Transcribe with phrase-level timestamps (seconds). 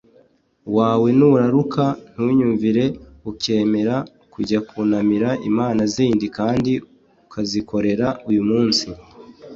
[0.77, 2.85] wawe nuraruka, ntunyumvire,
[3.31, 3.95] ukemera
[4.33, 6.71] kujya kunamira imana zindi kandi
[7.25, 8.87] ukazikorera, uyu munsi